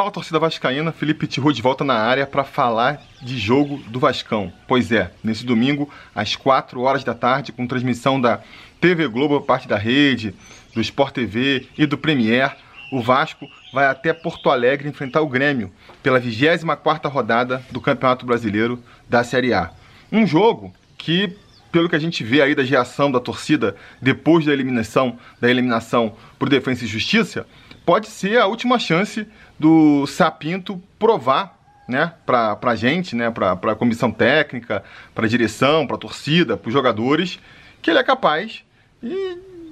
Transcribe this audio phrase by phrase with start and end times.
[0.00, 4.50] Fala torcida vascaína, Felipe Tiru de volta na área para falar de jogo do Vascão.
[4.66, 8.40] Pois é, nesse domingo às 4 horas da tarde, com transmissão da
[8.80, 10.34] TV Globo, parte da rede,
[10.72, 12.56] do Sport TV e do Premier,
[12.90, 15.70] o Vasco vai até Porto Alegre enfrentar o Grêmio
[16.02, 19.70] pela 24ª rodada do Campeonato Brasileiro da Série A.
[20.10, 21.36] Um jogo que,
[21.70, 26.14] pelo que a gente vê aí da reação da torcida depois da eliminação, da eliminação
[26.38, 27.46] por Defesa e Justiça,
[27.84, 29.26] pode ser a última chance
[29.58, 31.58] do Sapinto provar
[31.90, 36.56] né, para a gente, né, para a comissão técnica, para a direção, para a torcida,
[36.56, 37.40] para os jogadores,
[37.82, 38.62] que ele é capaz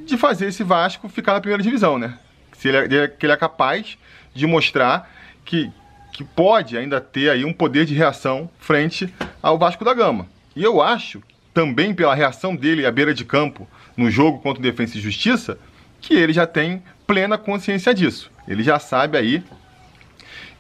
[0.05, 2.19] de fazer esse Vasco ficar na primeira divisão, né?
[2.53, 3.97] Se ele é, que ele é capaz
[4.35, 5.09] de mostrar
[5.45, 5.71] que,
[6.13, 10.27] que pode ainda ter aí um poder de reação frente ao Vasco da Gama.
[10.57, 11.23] E eu acho,
[11.59, 13.67] também pela reação dele à beira de campo
[13.97, 15.59] no jogo contra o Defensa e Justiça,
[16.01, 18.31] que ele já tem plena consciência disso.
[18.47, 19.43] Ele já sabe aí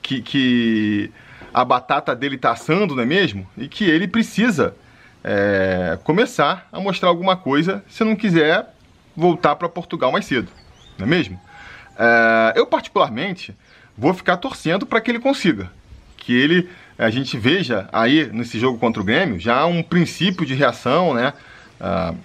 [0.03, 1.13] que, que
[1.55, 3.49] a batata dele está assando, não é mesmo?
[3.57, 4.75] E que ele precisa
[5.23, 8.67] é, começar a mostrar alguma coisa se não quiser
[9.17, 10.51] voltar para Portugal mais cedo,
[10.99, 11.41] não é mesmo?
[11.97, 13.55] É, eu, particularmente,
[13.97, 15.71] vou ficar torcendo para que ele consiga.
[16.17, 16.69] Que ele,
[16.99, 21.33] a gente veja aí nesse jogo contra o Grêmio já um princípio de reação, né?
[21.81, 22.17] Uh,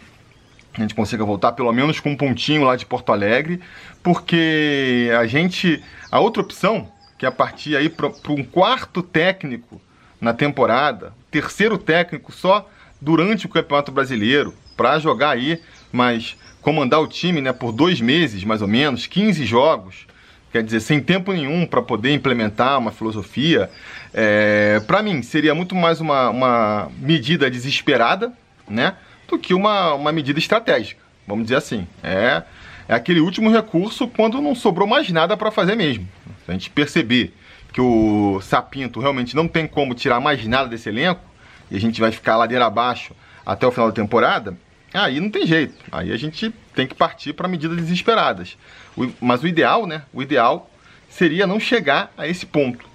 [0.76, 3.62] a gente consiga voltar pelo menos com um pontinho lá de Porto Alegre,
[4.02, 5.82] porque a gente.
[6.12, 9.80] A outra opção que é partir aí para um quarto técnico
[10.20, 17.08] na temporada, terceiro técnico só durante o Campeonato Brasileiro, para jogar aí, mas comandar o
[17.08, 20.08] time né, por dois meses, mais ou menos, 15 jogos,
[20.54, 23.72] quer dizer, sem tempo nenhum para poder implementar uma filosofia,
[24.14, 28.32] é, para mim seria muito mais uma, uma medida desesperada,
[28.70, 28.94] né,
[29.28, 31.88] do que uma, uma medida estratégica, vamos dizer assim.
[32.04, 32.44] É,
[32.88, 36.08] é aquele último recurso quando não sobrou mais nada para fazer mesmo.
[36.46, 37.34] Se a gente perceber
[37.74, 41.22] que o Sapinto realmente não tem como tirar mais nada desse elenco,
[41.72, 44.56] e a gente vai ficar ladeira abaixo até o final da temporada,
[44.98, 45.76] aí não tem jeito.
[45.92, 48.58] Aí a gente tem que partir para medidas desesperadas.
[49.20, 50.04] mas o ideal, né?
[50.14, 50.70] O ideal
[51.10, 52.86] seria não chegar a esse ponto.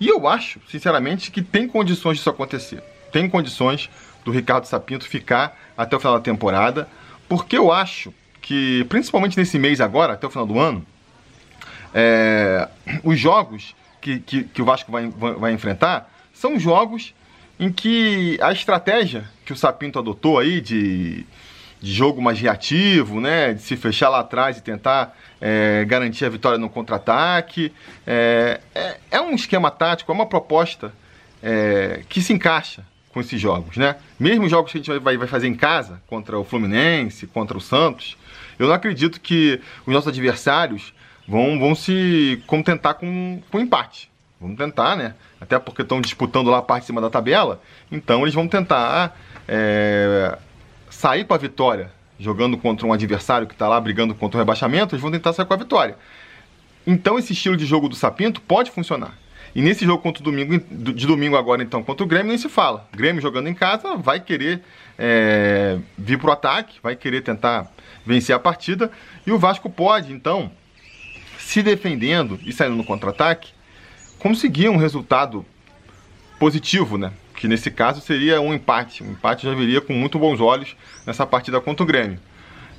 [0.00, 2.82] E eu acho, sinceramente, que tem condições disso acontecer.
[3.12, 3.88] Tem condições
[4.24, 6.88] do Ricardo Sapinto ficar até o final da temporada,
[7.28, 10.86] porque eu acho que, principalmente nesse mês agora, até o final do ano,
[11.94, 12.68] é,
[13.02, 17.14] os jogos que, que, que, o Vasco vai, vai enfrentar são jogos
[17.58, 21.24] em que a estratégia que o Sapinto adotou aí de,
[21.80, 26.28] de jogo mais reativo, né, de se fechar lá atrás e tentar é, garantir a
[26.28, 27.72] vitória no contra-ataque,
[28.06, 30.92] é, é, é, um esquema tático, é uma proposta
[31.42, 33.96] é, que se encaixa com esses jogos, né?
[34.20, 37.56] Mesmo os jogos que a gente vai, vai fazer em casa, contra o Fluminense, contra
[37.56, 38.16] o Santos,
[38.58, 40.92] eu não acredito que os nossos adversários
[41.26, 44.10] vão, vão se contentar com, com empate.
[44.40, 45.14] Vamos tentar, né?
[45.40, 47.60] Até porque estão disputando lá a parte de cima da tabela.
[47.90, 50.36] Então eles vão tentar é,
[50.90, 54.94] sair com a vitória, jogando contra um adversário que está lá brigando contra o rebaixamento.
[54.94, 55.96] Eles vão tentar sair com a vitória.
[56.86, 59.14] Então esse estilo de jogo do Sapinto pode funcionar.
[59.56, 62.46] E nesse jogo contra o domingo, de domingo agora, então, contra o Grêmio, nem se
[62.46, 62.86] fala.
[62.92, 64.60] O Grêmio jogando em casa vai querer
[64.98, 67.66] é, vir pro ataque, vai querer tentar
[68.04, 68.90] vencer a partida.
[69.26, 70.50] E o Vasco pode, então,
[71.38, 73.55] se defendendo e saindo no contra-ataque,
[74.26, 75.46] conseguir um resultado
[76.36, 77.12] positivo, né?
[77.36, 79.04] Que nesse caso seria um empate.
[79.04, 80.76] Um empate já viria com muito bons olhos
[81.06, 82.18] nessa partida contra o Grêmio.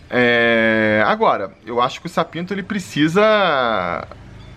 [0.09, 1.01] É...
[1.05, 4.05] Agora, eu acho que o Sapinto ele precisa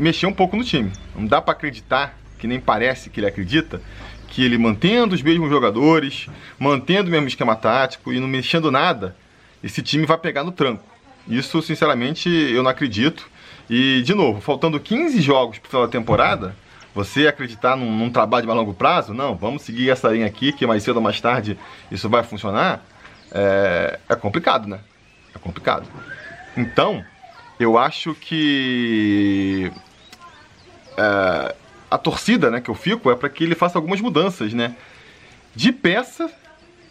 [0.01, 0.91] mexer um pouco no time.
[1.15, 3.81] Não dá para acreditar, que nem parece que ele acredita,
[4.27, 6.27] que ele mantendo os mesmos jogadores,
[6.59, 9.17] mantendo o mesmo esquema tático e não mexendo nada,
[9.62, 10.83] esse time vai pegar no tranco.
[11.28, 13.31] Isso, sinceramente, eu não acredito.
[13.71, 16.57] E, de novo, faltando 15 jogos para final da temporada,
[16.95, 20.53] você acreditar num, num, trabalho de mais longo prazo, não, vamos seguir essa linha aqui,
[20.53, 21.59] que mais cedo ou mais tarde
[21.91, 22.83] isso vai funcionar,
[23.33, 24.81] é, é complicado, né?
[25.34, 25.87] É complicado.
[26.56, 27.05] Então,
[27.59, 29.71] eu acho que
[30.97, 31.54] é,
[31.91, 34.75] a torcida né, que eu fico é para que ele faça algumas mudanças, né?
[35.54, 36.31] De peça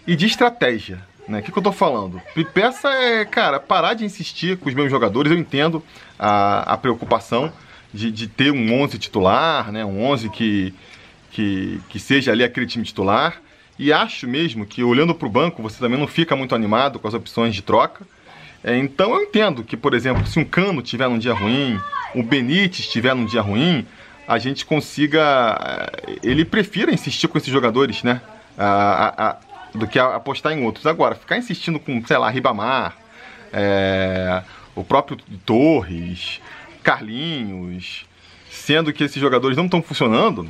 [0.05, 0.99] e de estratégia.
[1.27, 1.39] Né?
[1.39, 2.21] O que, que eu tô falando?
[2.53, 5.31] Peça é, cara, parar de insistir com os meus jogadores.
[5.31, 5.83] Eu entendo
[6.17, 7.53] a, a preocupação
[7.93, 9.83] de, de ter um 11 titular, né?
[9.83, 10.73] um 11 que,
[11.31, 13.41] que, que seja ali aquele time titular.
[13.77, 17.07] E acho mesmo que olhando para o banco você também não fica muito animado com
[17.07, 18.05] as opções de troca.
[18.63, 21.79] É, então eu entendo que, por exemplo, se um Cano tiver num dia ruim,
[22.13, 23.85] o Benítez estiver num dia ruim,
[24.27, 25.57] a gente consiga.
[26.07, 28.21] Eh, ele prefira insistir com esses jogadores, né?
[28.57, 29.37] A, a,
[29.73, 30.85] do que apostar em outros.
[30.85, 32.97] Agora, ficar insistindo com, sei lá, Ribamar,
[33.51, 34.43] é,
[34.75, 36.41] o próprio Torres,
[36.83, 38.05] Carlinhos,
[38.49, 40.47] sendo que esses jogadores não estão funcionando,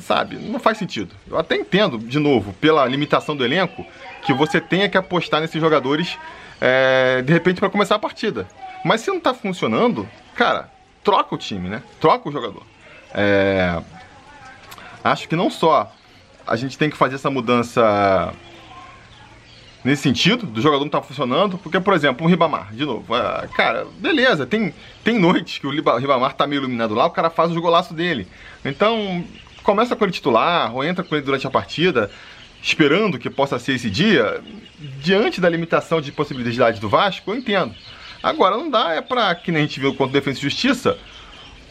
[0.00, 1.14] sabe, não faz sentido.
[1.28, 3.84] Eu até entendo, de novo, pela limitação do elenco,
[4.24, 6.18] que você tenha que apostar nesses jogadores
[6.60, 8.46] é, de repente para começar a partida.
[8.84, 10.70] Mas se não está funcionando, cara,
[11.02, 11.82] troca o time, né?
[12.00, 12.62] Troca o jogador.
[13.12, 13.80] É,
[15.02, 15.92] acho que não só
[16.46, 18.32] a gente tem que fazer essa mudança
[19.84, 23.46] nesse sentido, do jogador não tá funcionando, porque, por exemplo, um Ribamar, de novo, é,
[23.54, 24.72] cara, beleza, tem,
[25.04, 28.26] tem noites que o Ribamar tá meio iluminado lá, o cara faz o golaço dele.
[28.64, 29.22] Então,
[29.62, 32.10] começa com ele titular, ou entra com ele durante a partida,
[32.62, 34.42] esperando que possa ser esse dia,
[35.00, 37.74] diante da limitação de possibilidade do Vasco, eu entendo.
[38.22, 40.96] Agora, não dá, é pra, que nem a gente viu contra Defesa e Justiça,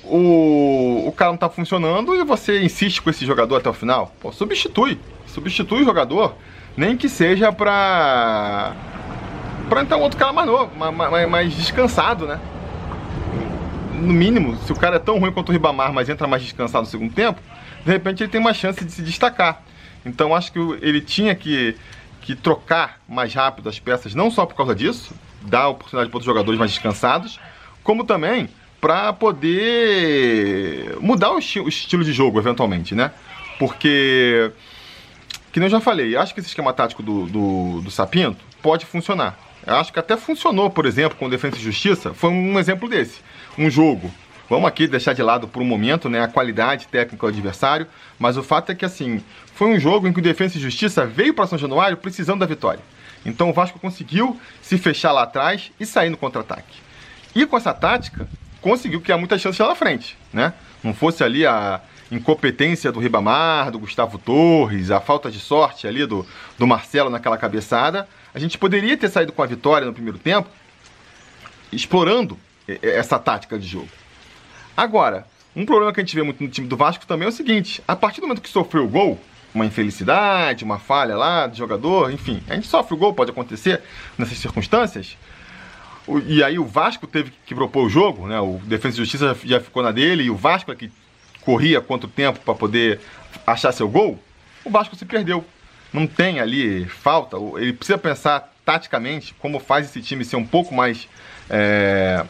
[0.04, 4.14] o, o cara não tá funcionando e você insiste com esse jogador até o final.
[4.20, 6.36] Pô, substitui, substitui o jogador,
[6.76, 8.74] nem que seja pra.
[9.70, 12.40] pra entrar um outro cara mais novo, mais, mais descansado, né?
[13.94, 16.84] No mínimo, se o cara é tão ruim quanto o Ribamar, mas entra mais descansado
[16.86, 17.40] no segundo tempo,
[17.86, 19.62] de repente ele tem uma chance de se destacar.
[20.06, 21.78] Então acho que ele tinha que,
[22.22, 26.26] que trocar mais rápido as peças, não só por causa disso, dar oportunidade para outros
[26.26, 27.40] jogadores mais descansados,
[27.84, 28.50] como também
[28.82, 33.12] para poder mudar o, esti o estilo de jogo, eventualmente, né?
[33.58, 34.52] Porque
[35.54, 38.88] que nem eu já falei, acho que esse esquema tático do, do, do Sapinto pode
[38.88, 39.38] funcionar.
[39.66, 43.22] Eu acho que até funcionou, por exemplo, com Defesa e Justiça, foi um exemplo desse.
[43.56, 44.12] Um jogo.
[44.50, 47.86] Vamos aqui deixar de lado por um momento né, a qualidade técnica do adversário,
[48.18, 49.24] mas o fato é que assim,
[49.54, 52.48] foi um jogo em que o Defesa e Justiça veio para São Januário precisando da
[52.48, 52.82] vitória.
[53.24, 56.80] Então o Vasco conseguiu se fechar lá atrás e sair no contra-ataque.
[57.36, 58.28] E com essa tática,
[58.60, 60.52] conseguiu criar muitas chances lá na frente, né?
[60.84, 61.80] Não fosse ali a,
[62.16, 66.26] incompetência do Ribamar, do Gustavo Torres, a falta de sorte ali do,
[66.58, 70.50] do Marcelo naquela cabeçada, a gente poderia ter saído com a vitória no primeiro tempo,
[71.72, 72.38] explorando
[72.82, 73.90] essa tática de jogo.
[74.76, 75.26] Agora,
[75.56, 77.84] um problema que a gente vê muito no time do Vasco também é o seguinte:
[77.88, 79.20] a partir do momento que sofreu o gol,
[79.54, 83.82] uma infelicidade, uma falha lá do jogador, enfim, a gente sofre o gol, pode acontecer
[84.18, 85.16] nessas circunstâncias.
[86.28, 88.40] E aí o Vasco teve que propor o jogo, né?
[88.40, 90.92] O Defesa e Justiça já ficou na dele e o Vasco é que
[91.44, 93.00] corria quanto tempo para poder
[93.46, 94.20] achar seu gol,
[94.64, 95.44] o Vasco se perdeu.
[95.92, 100.74] Não tem ali falta, ele precisa pensar taticamente como faz esse time ser um pouco
[100.74, 101.08] mais
[101.50, 102.26] é,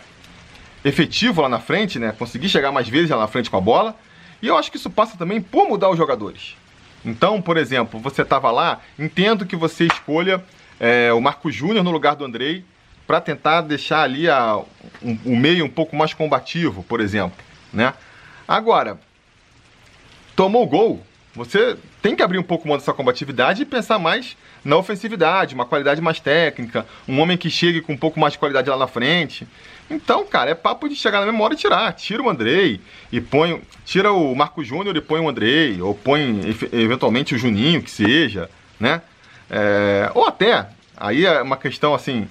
[0.83, 2.13] efetivo lá na frente, né?
[2.18, 3.95] Conseguir chegar mais vezes lá na frente com a bola.
[4.42, 6.56] E eu acho que isso passa também por mudar os jogadores.
[7.06, 10.44] Então, por exemplo, você estava lá, entendo que você escolha
[10.80, 12.66] é, o Marco Júnior no lugar do Andrei
[13.06, 14.57] para tentar deixar ali a,
[15.01, 17.38] um, o meio um pouco mais combativo, por exemplo,
[17.71, 17.94] né?
[18.48, 19.00] Agora,
[20.36, 21.04] tomou o gol,
[21.36, 25.66] você tem que abrir um pouco mão dessa combatividade e pensar mais na ofensividade, uma
[25.66, 28.88] qualidade mais técnica, um homem que chegue com um pouco mais de qualidade lá na
[28.88, 29.48] frente.
[29.90, 31.92] Então, cara, é papo de chegar na memória e tirar.
[31.94, 32.80] Tira o Andrei
[33.12, 33.62] e põe.
[33.84, 36.42] Tira o Marco Júnior e põe o Andrei, ou põe
[36.72, 38.50] eventualmente o Juninho, que seja,
[38.80, 39.01] né?
[39.50, 42.28] É, ou até, aí é uma questão assim.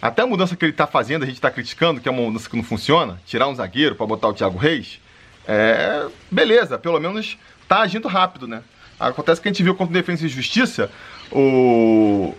[0.00, 2.48] Até a mudança que ele está fazendo, a gente está criticando, que é uma mudança
[2.48, 5.00] que não funciona, tirar um zagueiro para botar o Thiago Reis
[5.46, 7.38] é, beleza, pelo menos
[7.68, 8.62] tá agindo rápido, né?
[8.98, 10.90] Acontece que a gente viu contra o Defesa e Justiça,
[11.30, 12.34] o,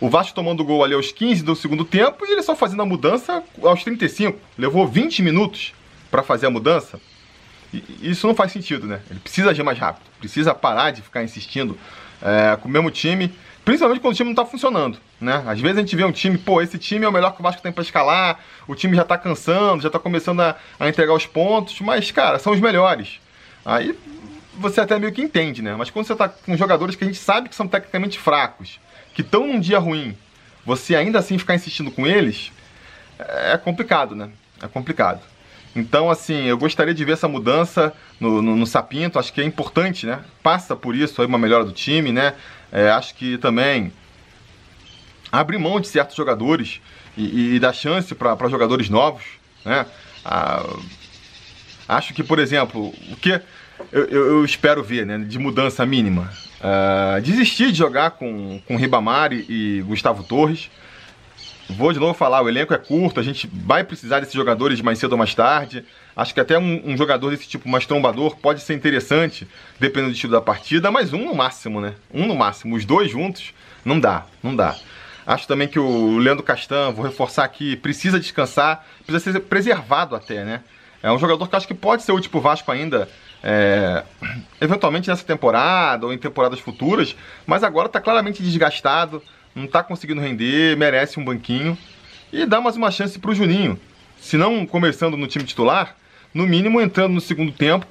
[0.00, 2.86] o Vasco tomando gol ali aos 15 do segundo tempo e ele só fazendo a
[2.86, 4.38] mudança aos 35.
[4.56, 5.74] Levou 20 minutos
[6.10, 6.98] para fazer a mudança.
[7.72, 9.00] E, isso não faz sentido, né?
[9.10, 11.78] Ele precisa agir mais rápido, precisa parar de ficar insistindo
[12.22, 13.32] é, com o mesmo time
[13.68, 15.44] Principalmente quando o time não tá funcionando, né?
[15.46, 17.42] Às vezes a gente vê um time, pô, esse time é o melhor que o
[17.42, 21.12] Vasco tem para escalar, o time já tá cansando, já tá começando a, a entregar
[21.12, 23.20] os pontos, mas, cara, são os melhores.
[23.66, 23.94] Aí
[24.54, 25.74] você até meio que entende, né?
[25.76, 28.80] Mas quando você tá com jogadores que a gente sabe que são tecnicamente fracos,
[29.12, 30.16] que estão num dia ruim,
[30.64, 32.50] você ainda assim ficar insistindo com eles,
[33.18, 34.30] é complicado, né?
[34.62, 35.20] É complicado.
[35.78, 39.44] Então, assim, eu gostaria de ver essa mudança no, no, no, Sapinto, acho que é
[39.44, 40.20] importante, né?
[40.42, 42.34] Passa por isso aí uma melhora do time, né?
[42.72, 43.92] É, acho que também
[45.30, 46.80] abrir mão de certos jogadores
[47.16, 49.22] e, e dar chance para jogadores novos,
[49.64, 49.86] né?
[50.24, 50.64] Ah,
[51.88, 53.40] acho que, por exemplo, o que
[53.92, 56.30] eu, eu, espero ver, né, de mudança mínima,
[56.60, 60.70] ah, desistir de jogar com, com Ribamar e Gustavo Torres,
[61.70, 64.98] Vou de novo falar, o elenco é curto, a gente vai precisar desses jogadores mais
[64.98, 65.84] cedo ou mais tarde.
[66.16, 69.46] Acho que até um, um, jogador desse tipo mais trombador pode ser interessante,
[69.78, 71.94] dependendo do estilo da partida, mas um no máximo, né?
[72.12, 72.74] Um no máximo.
[72.74, 73.52] Os dois juntos,
[73.84, 74.76] não dá, não dá.
[75.26, 80.42] Acho também que o Leandro Castan, vou reforçar aqui, precisa descansar, precisa ser preservado até,
[80.44, 80.62] né?
[81.02, 83.08] É um jogador que acho que pode ser útil pro Vasco ainda,
[83.42, 84.02] é,
[84.58, 87.14] eventualmente nessa temporada ou em temporadas futuras,
[87.46, 89.22] mas agora está claramente desgastado
[89.54, 91.76] não está conseguindo render, merece um banquinho.
[92.32, 93.78] E dá mais uma chance para o Juninho.
[94.20, 95.96] Se não começando no time titular,
[96.34, 97.86] no mínimo entrando no segundo tempo,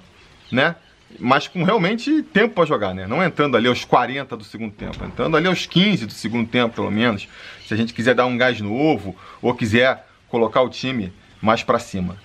[0.51, 0.75] né?
[1.19, 3.07] Mas com realmente tempo para jogar, né?
[3.07, 6.75] Não entrando ali aos 40 do segundo tempo, entrando ali aos 15 do segundo tempo,
[6.75, 7.27] pelo menos.
[7.65, 11.11] Se a gente quiser dar um gás novo ou quiser colocar o time
[11.41, 12.17] mais para cima.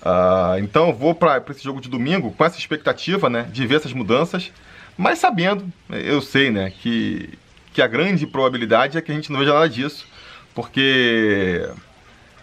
[0.00, 3.76] Uh, então eu vou para esse jogo de domingo com essa expectativa, né, de ver
[3.76, 4.50] essas mudanças,
[4.96, 7.38] mas sabendo, eu sei, né, que,
[7.72, 10.06] que a grande probabilidade é que a gente não veja nada disso,
[10.54, 11.68] porque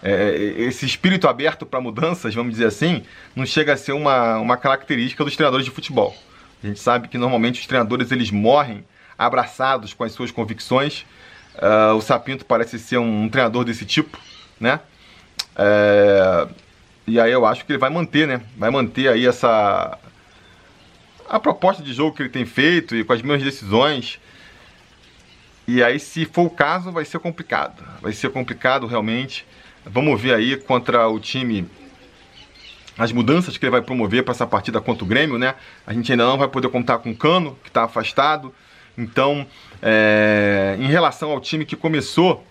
[0.01, 3.03] é, esse espírito aberto para mudanças, vamos dizer assim,
[3.36, 6.15] não chega a ser uma, uma característica dos treinadores de futebol.
[6.63, 8.84] A gente sabe que normalmente os treinadores eles morrem
[9.17, 11.05] abraçados com as suas convicções.
[11.55, 14.17] Uh, o Sapinto parece ser um, um treinador desse tipo,
[14.60, 14.79] né?
[15.55, 16.48] É,
[17.07, 18.41] e aí eu acho que ele vai manter, né?
[18.55, 19.98] Vai manter aí essa
[21.29, 24.19] a proposta de jogo que ele tem feito e com as mesmas decisões.
[25.67, 27.83] E aí, se for o caso, vai ser complicado.
[28.01, 29.45] Vai ser complicado realmente.
[29.86, 31.69] Vamos ver aí contra o time
[32.97, 35.55] as mudanças que ele vai promover para essa partida contra o Grêmio, né?
[35.86, 38.53] A gente ainda não vai poder contar com o Cano, que está afastado.
[38.97, 39.45] Então,
[39.81, 42.43] é, em relação ao time que começou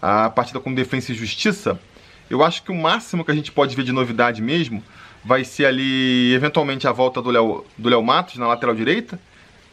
[0.00, 1.80] a partida com Defesa e Justiça,
[2.28, 4.84] eu acho que o máximo que a gente pode ver de novidade mesmo
[5.24, 9.18] vai ser ali, eventualmente, a volta do Léo do Léo Matos na lateral direita,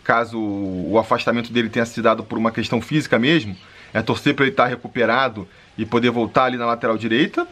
[0.07, 3.57] caso o afastamento dele tenha sido dado por uma questão física mesmo.
[3.93, 5.45] É torcer para ele estar tá recuperado
[5.77, 7.45] e poder voltar ali na lateral direita.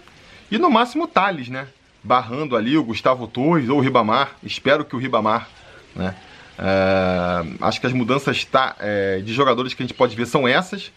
[0.50, 1.68] E no máximo o Thales, né?
[2.02, 4.38] Barrando ali o Gustavo Torres ou o Ribamar.
[4.42, 5.50] Espero que o Ribamar,
[5.94, 6.16] né?
[6.58, 10.48] É, acho que as mudanças tá, é, de jogadores que a gente pode ver são
[10.48, 10.94] essas.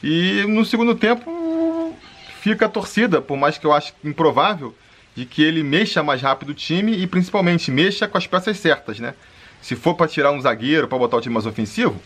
[0.00, 1.92] E no segundo tempo,
[2.40, 4.72] fica a torcida, por mais que eu acho improvável,
[5.16, 9.00] de que ele mexa mais rápido o time e principalmente mexa com as peças certas,
[9.00, 9.14] né?
[9.64, 11.98] Se for para tirar um zagueiro, para botar o time mais ofensivo,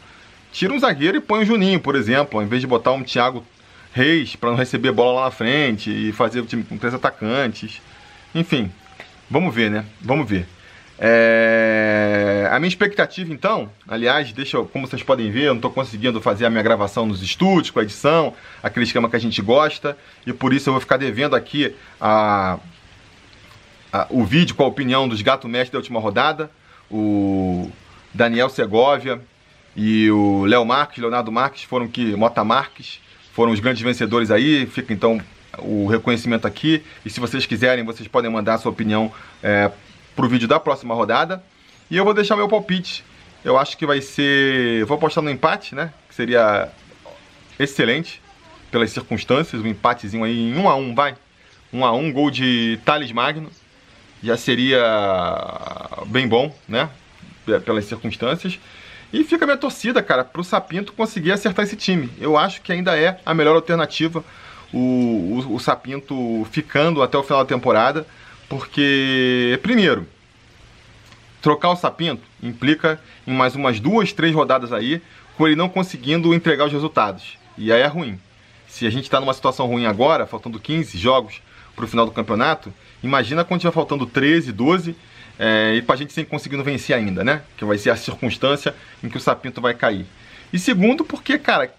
[0.52, 3.44] tira um zagueiro e põe o Juninho, por exemplo, ao invés de botar um Thiago
[3.92, 7.82] Reis para não receber bola lá na frente e fazer o time com três atacantes.
[8.32, 8.70] Enfim,
[9.28, 9.84] vamos ver, né?
[10.00, 10.46] Vamos ver.
[11.00, 12.48] É...
[12.52, 16.20] A minha expectativa, então, aliás, deixa eu, como vocês podem ver, eu não estou conseguindo
[16.20, 19.98] fazer a minha gravação nos estúdios, com a edição, aquele esquema que a gente gosta,
[20.24, 22.56] e por isso eu vou ficar devendo aqui a,
[23.92, 26.48] a o vídeo com a opinião dos gato mestre da última rodada,
[26.90, 27.70] o
[28.12, 29.20] Daniel Segovia
[29.76, 33.00] e o Léo Marques, Leonardo Marques, foram que, Mota Marques,
[33.32, 35.20] foram os grandes vencedores aí, fica então
[35.58, 39.70] o reconhecimento aqui, e se vocês quiserem, vocês podem mandar a sua opinião é,
[40.14, 41.42] para o vídeo da próxima rodada.
[41.90, 43.04] E eu vou deixar meu palpite.
[43.44, 44.84] Eu acho que vai ser.
[44.84, 45.92] Vou apostar no empate, né?
[46.08, 46.68] Que seria
[47.58, 48.20] excelente
[48.70, 49.62] pelas circunstâncias.
[49.62, 51.16] Um empatezinho aí em 1 um a 1 um, vai.
[51.72, 53.50] 1 um a 1 um, gol de Thales Magno.
[54.22, 54.82] Já seria
[56.06, 56.88] bem bom, né?
[57.64, 58.58] Pelas circunstâncias.
[59.12, 62.10] E fica a minha torcida, cara, pro Sapinto conseguir acertar esse time.
[62.20, 64.22] Eu acho que ainda é a melhor alternativa
[64.72, 64.78] o,
[65.48, 68.06] o, o Sapinto ficando até o final da temporada.
[68.48, 70.06] Porque, primeiro,
[71.40, 75.02] trocar o Sapinto implica em mais umas duas, três rodadas aí,
[75.36, 77.38] com ele não conseguindo entregar os resultados.
[77.56, 78.18] E aí é ruim.
[78.66, 81.42] Se a gente está numa situação ruim agora, faltando 15 jogos
[81.74, 82.72] para o final do campeonato,
[83.02, 84.96] imagina quando tiver faltando 13, 12
[85.38, 87.42] é, e para a gente sem conseguindo vencer ainda, né?
[87.56, 90.04] Que vai ser a circunstância em que o Sapinto vai cair.
[90.52, 91.72] E segundo, porque, cara,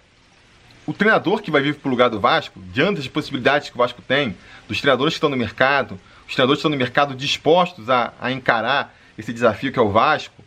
[0.85, 3.77] o treinador que vai vir para o lugar do Vasco, diante das possibilidades que o
[3.77, 4.35] Vasco tem,
[4.67, 8.95] dos treinadores que estão no mercado, os treinadores estão no mercado dispostos a, a encarar
[9.17, 10.43] esse desafio que é o Vasco.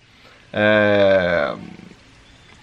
[0.52, 1.54] É...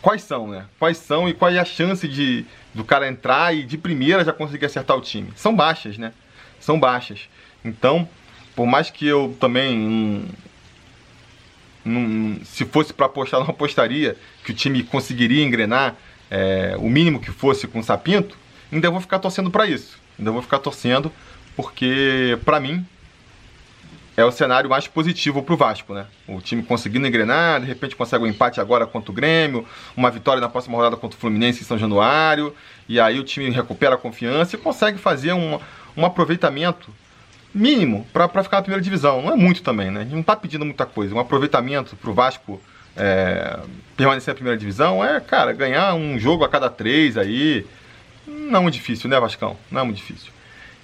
[0.02, 0.66] Quais são, né?
[0.80, 4.32] Quais são e qual é a chance de do cara entrar e de primeira já
[4.32, 5.32] conseguir acertar o time?
[5.36, 6.14] São baixas, né?
[6.60, 7.28] São baixas.
[7.64, 8.08] Então,
[8.56, 10.26] por mais que eu também
[12.44, 15.96] se fosse para apostar, não apostaria que o time conseguiria engrenar
[16.30, 18.38] é, o mínimo que fosse com o Sapinto,
[18.72, 19.98] ainda vou ficar torcendo para isso.
[20.18, 21.12] Ainda vou ficar torcendo
[21.56, 22.86] porque, para mim,
[24.16, 26.06] é o cenário mais positivo para o Vasco, né?
[26.28, 30.42] O time conseguindo engrenar, de repente consegue um empate agora contra o Grêmio, uma vitória
[30.42, 32.54] na próxima rodada contra o Fluminense em São Januário,
[32.88, 35.60] e aí o time recupera a confiança e consegue fazer um,
[35.96, 36.94] um aproveitamento
[37.54, 39.22] mínimo para ficar na primeira divisão.
[39.22, 40.02] Não é muito também, né?
[40.02, 41.14] A gente não está pedindo muita coisa.
[41.14, 42.62] Um aproveitamento para o Vasco
[42.96, 43.60] é,
[43.96, 47.66] permanecer na primeira divisão é, cara, ganhar um jogo a cada três aí.
[48.28, 49.58] Não é muito difícil, né, Vascão?
[49.72, 50.32] Não é muito difícil.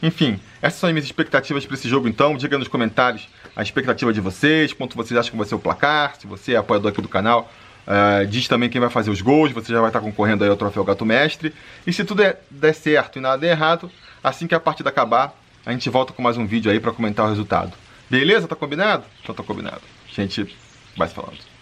[0.02, 2.36] Enfim, essas são as minhas expectativas para esse jogo então.
[2.36, 6.16] Diga nos comentários a expectativa de vocês, quanto vocês acham que vai ser o placar,
[6.18, 7.52] se você é apoiador aqui do canal.
[7.88, 10.58] Uh, diz também quem vai fazer os gols, você já vai estar concorrendo aí ao
[10.58, 11.54] troféu Gato Mestre.
[11.86, 13.92] E se tudo é, der certo e nada der errado,
[14.24, 17.26] assim que a partida acabar, a gente volta com mais um vídeo aí para comentar
[17.26, 17.74] o resultado.
[18.10, 18.48] Beleza?
[18.48, 19.04] Tá combinado?
[19.24, 19.82] Então tá combinado.
[20.10, 20.56] A gente
[20.96, 21.55] vai falando.